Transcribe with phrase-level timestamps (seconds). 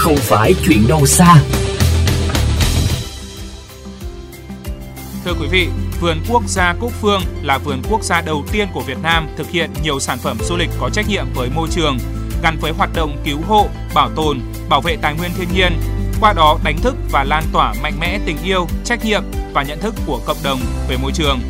[0.00, 1.34] không phải chuyện đâu xa.
[5.24, 5.68] Thưa quý vị,
[6.00, 9.50] Vườn Quốc gia Cúc Phương là vườn quốc gia đầu tiên của Việt Nam thực
[9.50, 11.98] hiện nhiều sản phẩm du lịch có trách nhiệm với môi trường,
[12.42, 15.80] gắn với hoạt động cứu hộ, bảo tồn, bảo vệ tài nguyên thiên nhiên,
[16.20, 19.22] qua đó đánh thức và lan tỏa mạnh mẽ tình yêu, trách nhiệm
[19.52, 21.40] và nhận thức của cộng đồng về môi trường.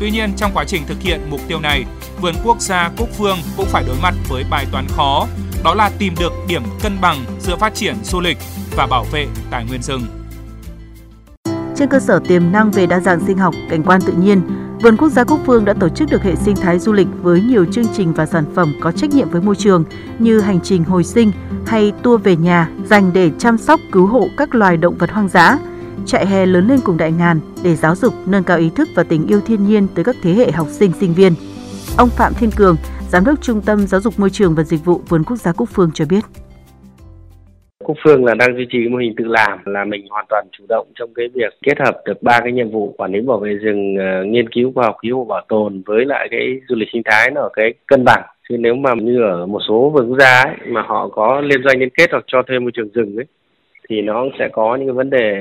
[0.00, 1.84] Tuy nhiên, trong quá trình thực hiện mục tiêu này,
[2.20, 5.26] Vườn Quốc gia Cúc Phương cũng phải đối mặt với bài toán khó,
[5.64, 8.38] đó là tìm được điểm cân bằng giữa phát triển du lịch
[8.76, 10.02] và bảo vệ tài nguyên rừng.
[11.76, 14.40] Trên cơ sở tiềm năng về đa dạng sinh học, cảnh quan tự nhiên,
[14.82, 17.40] Vườn Quốc gia Cúc Phương đã tổ chức được hệ sinh thái du lịch với
[17.40, 19.84] nhiều chương trình và sản phẩm có trách nhiệm với môi trường
[20.18, 21.32] như hành trình hồi sinh
[21.66, 25.28] hay tour về nhà dành để chăm sóc cứu hộ các loài động vật hoang
[25.28, 25.58] dã,
[26.06, 29.02] chạy hè lớn lên cùng đại ngàn để giáo dục, nâng cao ý thức và
[29.02, 31.34] tình yêu thiên nhiên tới các thế hệ học sinh sinh viên.
[31.96, 32.76] Ông Phạm Thiên Cường,
[33.12, 35.68] Giám đốc Trung tâm Giáo dục Môi trường và Dịch vụ Vườn Quốc gia Cúc
[35.72, 36.20] Phương cho biết.
[37.84, 40.64] Cúc Phương là đang duy trì mô hình tự làm là mình hoàn toàn chủ
[40.68, 43.50] động trong cái việc kết hợp được ba cái nhiệm vụ quản lý bảo vệ
[43.54, 46.88] rừng, ờ, nghiên cứu khoa học cứu hộ bảo tồn với lại cái du lịch
[46.92, 48.22] sinh thái nó ở cái cân bằng.
[48.48, 51.62] Chứ nếu mà như ở một số vườn quốc gia ấy, mà họ có liên
[51.64, 53.26] doanh liên kết hoặc cho thuê môi trường rừng ấy
[53.88, 55.34] thì nó sẽ có những cái vấn đề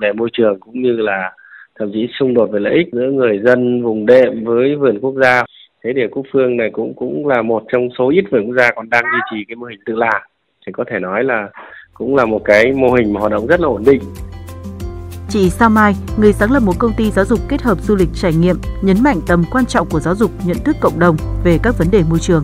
[0.00, 1.32] về môi trường cũng như là
[1.78, 5.14] thậm chí xung đột về lợi ích giữa người dân vùng đệm với vườn quốc
[5.22, 5.44] gia.
[5.84, 8.70] Thế thì Cúc Phương này cũng cũng là một trong số ít vườn quốc gia
[8.76, 10.22] còn đang duy trì cái mô hình tự làm
[10.66, 11.48] thì có thể nói là
[11.94, 14.00] cũng là một cái mô hình mà hoạt động rất là ổn định.
[15.28, 18.08] Chị Sao Mai, người sáng lập một công ty giáo dục kết hợp du lịch
[18.14, 21.58] trải nghiệm, nhấn mạnh tầm quan trọng của giáo dục nhận thức cộng đồng về
[21.62, 22.42] các vấn đề môi trường.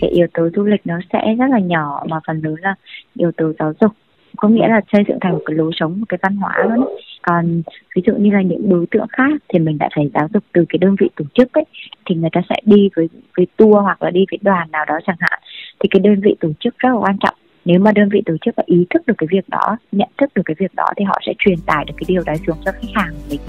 [0.00, 2.74] Cái yếu tố du lịch nó sẽ rất là nhỏ mà phần lớn là
[3.14, 3.92] yếu tố giáo dục
[4.36, 6.88] có nghĩa là xây dựng thành một cái lối sống một cái văn hóa luôn
[7.22, 7.62] còn
[7.96, 10.64] ví dụ như là những đối tượng khác thì mình đã phải giáo dục từ
[10.68, 11.64] cái đơn vị tổ chức ấy
[12.06, 14.98] thì người ta sẽ đi với với tour hoặc là đi với đoàn nào đó
[15.06, 15.40] chẳng hạn.
[15.80, 17.34] Thì cái đơn vị tổ chức rất là quan trọng.
[17.64, 20.30] Nếu mà đơn vị tổ chức đã ý thức được cái việc đó nhận thức
[20.34, 22.72] được cái việc đó thì họ sẽ truyền tải được cái điều đấy xuống cho
[22.72, 23.40] khách hàng của mình.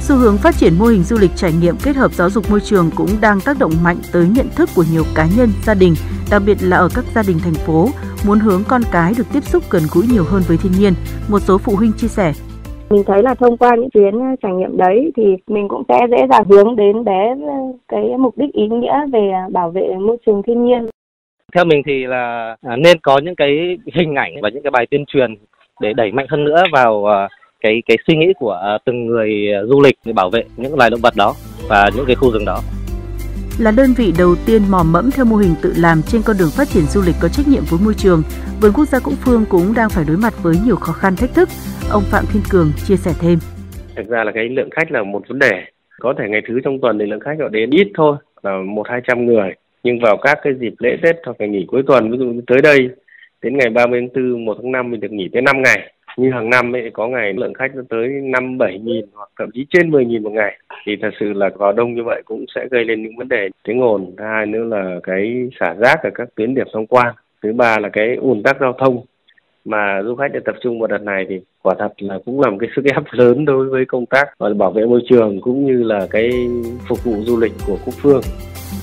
[0.00, 2.60] Xu hướng phát triển mô hình du lịch trải nghiệm kết hợp giáo dục môi
[2.60, 5.94] trường cũng đang tác động mạnh tới nhận thức của nhiều cá nhân, gia đình,
[6.30, 7.88] đặc biệt là ở các gia đình thành phố,
[8.26, 10.92] muốn hướng con cái được tiếp xúc gần gũi nhiều hơn với thiên nhiên.
[11.28, 12.32] Một số phụ huynh chia sẻ.
[12.90, 16.26] Mình thấy là thông qua những chuyến trải nghiệm đấy thì mình cũng sẽ dễ
[16.30, 17.34] dàng hướng đến bé
[17.88, 20.86] cái mục đích ý nghĩa về bảo vệ môi trường thiên nhiên
[21.54, 24.86] theo mình thì là à, nên có những cái hình ảnh và những cái bài
[24.90, 25.34] tuyên truyền
[25.80, 27.04] để đẩy mạnh hơn nữa vào
[27.60, 31.00] cái cái suy nghĩ của từng người du lịch để bảo vệ những loài động
[31.02, 31.34] vật đó
[31.68, 32.60] và những cái khu rừng đó
[33.58, 36.50] là đơn vị đầu tiên mò mẫm theo mô hình tự làm trên con đường
[36.56, 38.22] phát triển du lịch có trách nhiệm với môi trường,
[38.60, 41.34] vườn quốc gia Cũng Phương cũng đang phải đối mặt với nhiều khó khăn thách
[41.34, 41.48] thức.
[41.90, 43.38] Ông Phạm Thiên Cường chia sẻ thêm.
[43.96, 45.64] Thực ra là cái lượng khách là một vấn đề.
[46.00, 48.88] Có thể ngày thứ trong tuần thì lượng khách họ đến ít thôi, là một
[48.88, 52.10] hai trăm người nhưng vào các cái dịp lễ Tết hoặc ngày nghỉ cuối tuần
[52.10, 52.88] ví dụ như tới đây
[53.42, 56.30] đến ngày 30 tháng 4, 1 tháng 5 mình được nghỉ tới 5 ngày như
[56.30, 59.66] hàng năm ấy, có ngày lượng khách nó tới năm, bảy nghìn hoặc thậm chí
[59.70, 60.58] trên 10 nghìn một ngày.
[60.84, 63.48] Thì thật sự là vào đông như vậy cũng sẽ gây lên những vấn đề
[63.64, 67.14] tiếng ồn, thứ hai nữa là cái xả rác ở các tuyến điểm thông quan.
[67.42, 69.04] Thứ ba là cái ùn tắc giao thông
[69.68, 72.50] mà du khách đã tập trung vào đợt này thì quả thật là cũng là
[72.50, 75.82] một cái sức ép lớn đối với công tác bảo vệ môi trường cũng như
[75.82, 76.30] là cái
[76.88, 78.20] phục vụ du lịch của quốc Phương.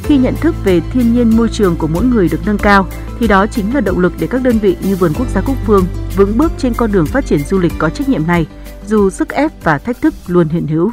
[0.04, 2.86] Khi nhận thức về thiên nhiên môi trường của mỗi người được nâng cao,
[3.20, 5.56] thì đó chính là động lực để các đơn vị như Vườn Quốc gia Cúc
[5.66, 5.84] Phương
[6.16, 8.46] vững bước trên con đường phát triển du lịch có trách nhiệm này,
[8.86, 10.92] dù sức ép và thách thức luôn hiện hữu.